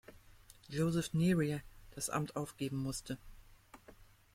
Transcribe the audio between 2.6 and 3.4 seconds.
musste.